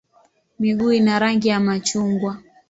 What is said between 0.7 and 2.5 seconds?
ina rangi ya machungwa.